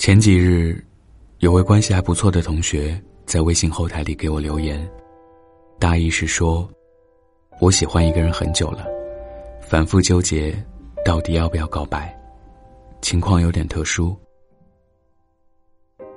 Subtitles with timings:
[0.00, 0.82] 前几日，
[1.40, 4.90] 有位关系还不错的同学在微信后台里给我留言，
[5.78, 6.66] 大意是说，
[7.60, 8.86] 我喜欢一个人很久了，
[9.60, 10.56] 反复纠结，
[11.04, 12.18] 到底要不要告白，
[13.02, 14.16] 情况有点特殊。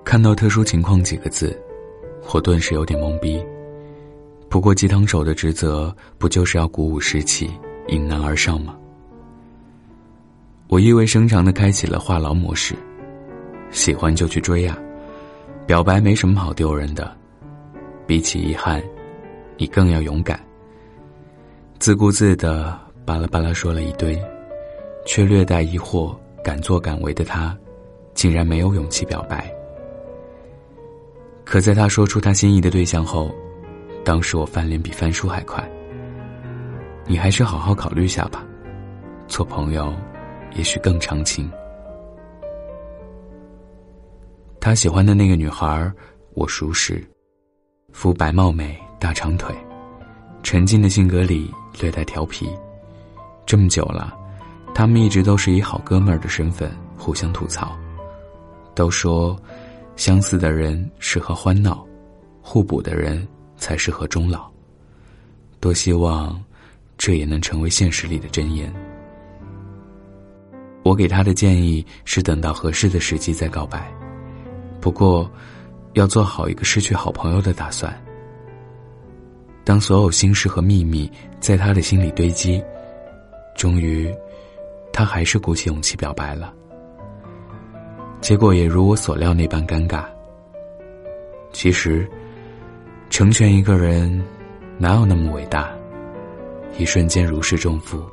[0.05, 1.61] 看到“特殊情况”几个字，
[2.34, 3.45] 我顿时有点懵逼。
[4.50, 7.52] 不过鸡汤手的职责不就是要鼓舞士气，
[7.89, 8.77] 迎难而上吗？
[10.70, 12.73] 我意味深长的开启了话痨模式。
[13.73, 14.77] 喜欢就去追呀，
[15.66, 17.11] 表白没什么好丢人的。
[18.05, 18.81] 比起遗憾，
[19.57, 20.39] 你更要勇敢。
[21.79, 24.21] 自顾自的巴拉巴拉说了一堆，
[25.05, 27.57] 却略带疑惑、敢作敢为的他，
[28.13, 29.51] 竟然没有勇气表白。
[31.43, 33.34] 可在他说出他心仪的对象后，
[34.05, 35.67] 当时我翻脸比翻书还快。
[37.05, 38.45] 你还是好好考虑下吧，
[39.27, 39.93] 做朋友，
[40.55, 41.49] 也许更长情。
[44.63, 45.91] 他喜欢的那个女孩，
[46.35, 47.05] 我熟识，
[47.91, 49.54] 肤白貌美，大长腿，
[50.41, 52.49] 沉静的性格里略带调皮。
[53.46, 54.18] 这么久了，
[54.74, 57.77] 他们一直都是以好哥们儿的身份互相吐槽，
[58.74, 59.37] 都说
[59.98, 61.85] 相似的人适合欢闹，
[62.41, 64.50] 互补的人才适合终老。
[65.59, 66.41] 多希望
[66.97, 68.74] 这也能成为现实里的箴言。
[70.84, 73.94] 我给他的建议是，等到合适的时机再告白。
[74.84, 75.31] 不过，
[75.94, 77.97] 要做好一个失去好朋友的打算。
[79.63, 81.09] 当所有心事和秘密
[81.40, 82.62] 在他的心里堆积，
[83.56, 84.13] 终于，
[84.91, 86.53] 他还是鼓起勇气表白了。
[88.19, 90.03] 结果也如我所料那般尴尬。
[91.53, 92.06] 其实，
[93.09, 94.22] 成全一个人，
[94.78, 95.72] 哪有那么伟大？
[96.78, 98.03] 一瞬间如释重负，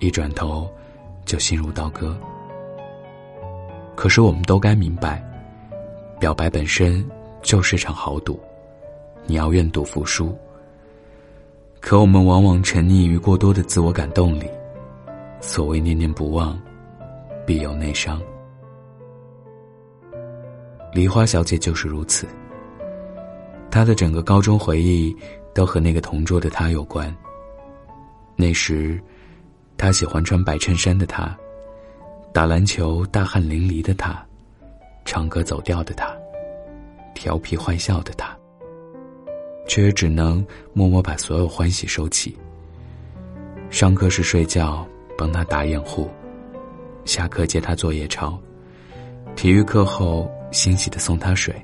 [0.00, 0.68] 一转头，
[1.24, 2.18] 就心如刀割。
[3.94, 5.24] 可是我们都该明白。
[6.20, 7.02] 表白本身
[7.40, 8.38] 就是场豪赌，
[9.24, 10.36] 你要愿赌服输。
[11.80, 14.46] 可我们往往沉溺于过多的自我感动里，
[15.40, 16.60] 所谓念念不忘，
[17.46, 18.20] 必有内伤。
[20.92, 22.28] 梨花小姐就是如此。
[23.70, 25.16] 她的整个高中回忆
[25.54, 27.16] 都和那个同桌的他有关。
[28.36, 29.00] 那时，
[29.78, 31.34] 她喜欢穿白衬衫的他，
[32.30, 34.22] 打篮球大汗淋漓的他。
[35.02, 36.09] 唱歌走调的他，
[37.20, 38.34] 调皮坏笑的他，
[39.68, 40.42] 却也只能
[40.72, 42.34] 默默把所有欢喜收起。
[43.68, 44.88] 上课时睡觉，
[45.18, 46.08] 帮他打掩护；
[47.04, 48.40] 下课接他做夜抄；
[49.36, 51.54] 体育课后欣喜的送他水。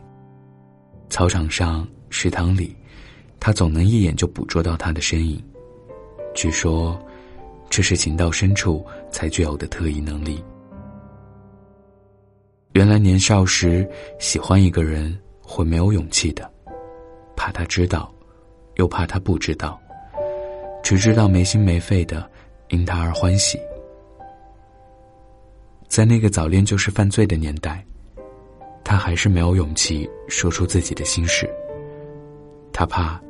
[1.09, 2.77] 操场上、食堂里，
[3.41, 5.43] 他总能一眼就捕捉到他的身影。
[6.35, 7.03] 据说，
[7.71, 10.45] 这是情到深处才具有的特异能力。
[12.75, 16.51] 原来年少时喜欢一个人会没有勇气的，
[17.37, 18.13] 怕他知道，
[18.75, 19.81] 又怕他不知道，
[20.83, 22.29] 只知道没心没肺的
[22.69, 23.59] 因他而欢喜。
[25.89, 27.83] 在那个早恋就是犯罪的年代，
[28.83, 31.49] 他还是没有勇气说出自己的心事。
[32.73, 33.21] 他怕，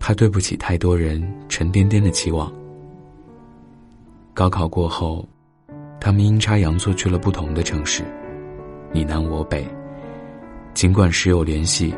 [0.00, 2.52] 怕对不起太多人沉甸甸的期望。
[4.34, 5.28] 高考过后，
[6.00, 8.02] 他们阴差阳错去了不同的城市。
[8.90, 9.66] 你南我北，
[10.74, 11.94] 尽管时有联系，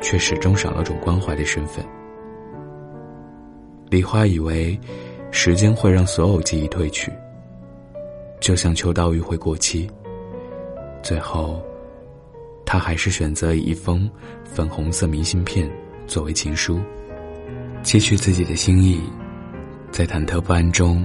[0.00, 1.84] 却始终少了种关怀的身份。
[3.88, 4.78] 梨花以为，
[5.30, 7.12] 时间会让所有记忆褪去，
[8.40, 9.88] 就像秋刀鱼会过期。
[11.02, 11.62] 最后，
[12.66, 14.10] 他还是选择以一封
[14.44, 15.70] 粉红色明信片
[16.06, 16.80] 作为情书，
[17.82, 19.00] 寄去自己的心意，
[19.90, 21.04] 在忐忑不安中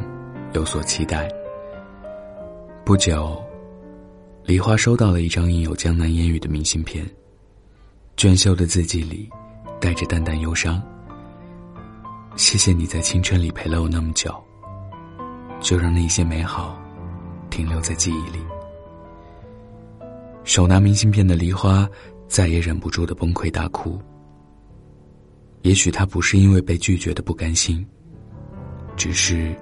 [0.53, 1.29] 有所期待。
[2.83, 3.41] 不久。
[4.45, 7.09] 梨花收到了一张印有江南烟雨的明信片，
[8.17, 9.29] 娟秀的字迹里
[9.79, 10.81] 带着淡淡忧伤。
[12.35, 14.35] 谢谢你在青春里陪了我那么久，
[15.61, 16.77] 就让那些美好
[17.49, 18.39] 停留在记忆里。
[20.43, 21.87] 手拿明信片的梨花
[22.27, 23.97] 再也忍不住的崩溃大哭。
[25.61, 27.85] 也许她不是因为被拒绝的不甘心，
[28.97, 29.55] 只是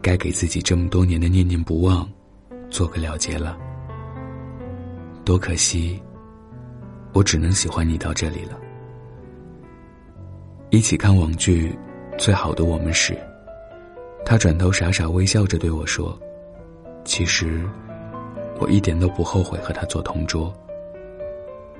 [0.00, 2.08] 该给自己这么多年的念念不忘
[2.70, 3.58] 做个了结了。
[5.26, 6.00] 多可惜，
[7.12, 8.56] 我只能喜欢你到这里了。
[10.70, 11.76] 一起看网剧
[12.16, 13.18] 《最好的我们》时，
[14.24, 16.16] 他转头傻傻微笑着对我说
[17.04, 17.68] ：“其实，
[18.60, 20.54] 我一点都不后悔和他做同桌。”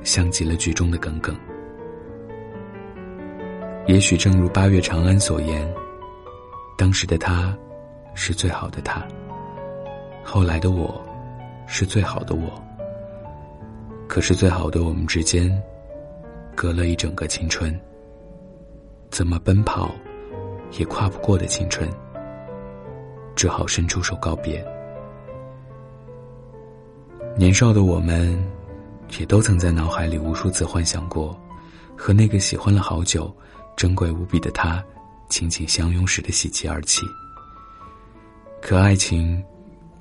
[0.03, 1.33] 像极了剧中的耿耿。
[3.87, 5.73] 也许正如八月长安所言，
[6.77, 7.57] 当时的他，
[8.13, 9.03] 是最好的他；
[10.25, 11.01] 后来的我，
[11.69, 12.61] 是最好的我。
[14.17, 15.63] 可是最好的我们之间，
[16.55, 17.79] 隔了一整个青春。
[19.11, 19.95] 怎么奔跑，
[20.79, 21.87] 也跨不过的青春，
[23.35, 24.67] 只好伸出手告别。
[27.37, 28.43] 年少的我们，
[29.21, 31.39] 也都曾在脑海里无数次幻想过，
[31.95, 33.31] 和那个喜欢了好久、
[33.77, 34.83] 珍贵无比的他，
[35.29, 37.03] 紧紧相拥时的喜极而泣。
[38.63, 39.45] 可爱情，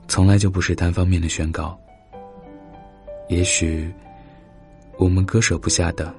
[0.07, 1.77] 从来就不是单方面的宣告。
[3.27, 3.93] 也许，
[4.97, 6.13] 我们割舍不下的，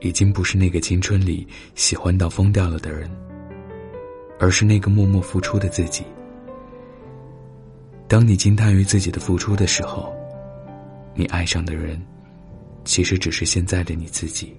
[0.00, 3.10] 已经不是那个青春里喜欢到疯掉了的人，
[4.38, 6.04] 而是那个默默付出的自己。
[8.06, 10.12] 当你惊叹于自己的付出的时候，
[11.14, 12.00] 你爱上的人，
[12.84, 14.54] 其实只是现在的你自己。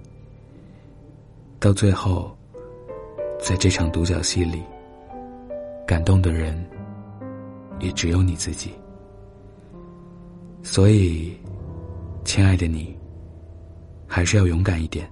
[1.58, 2.36] 到最后，
[3.40, 4.62] 在这场独角戏里，
[5.86, 6.62] 感动的人，
[7.80, 8.70] 也只有你自己。
[10.62, 11.34] 所以，
[12.24, 12.93] 亲爱的你，
[14.14, 15.10] 还是要勇敢一点。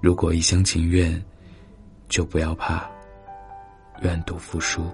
[0.00, 1.20] 如果一厢情愿，
[2.08, 2.88] 就不要怕
[4.02, 4.88] 愿赌服输。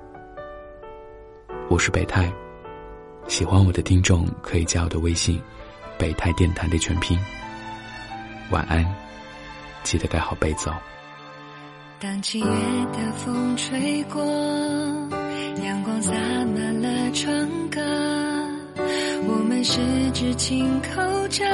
[1.69, 2.33] 我是北泰，
[3.29, 5.39] 喜欢我的听众可以加我的微信
[6.01, 7.19] “北泰电台”的全拼。
[8.49, 8.83] 晚安，
[9.83, 10.71] 记得盖好被子。
[11.99, 14.25] 当七月的风吹过，
[15.63, 17.79] 阳光洒满了窗格，
[19.29, 21.45] 我们十指紧扣着，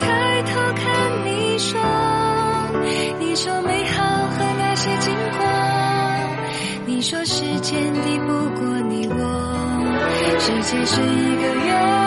[0.00, 0.84] 抬头看
[1.24, 1.80] 你说，
[3.18, 5.46] 你说美好和那些经过，
[6.86, 9.20] 你说时间敌不过你我，
[10.38, 12.03] 世界是一个圆。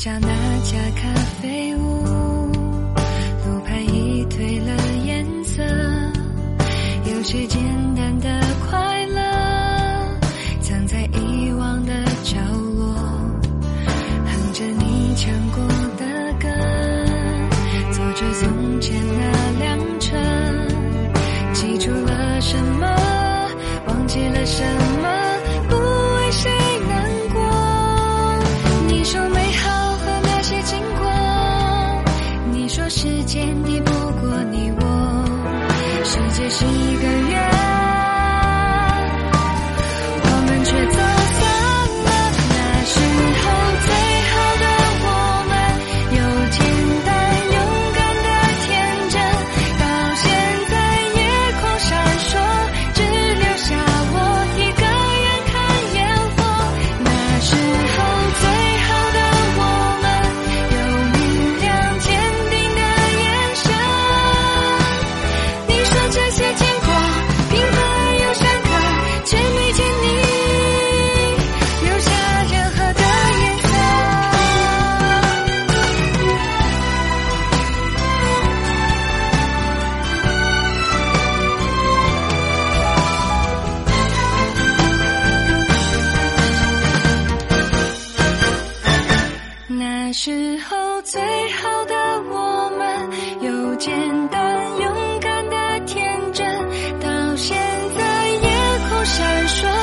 [0.00, 0.29] 街角
[89.72, 91.94] 那时候最好的
[92.28, 96.44] 我们有简单勇敢的天真
[96.98, 97.56] 到现
[97.96, 99.79] 在夜空闪烁。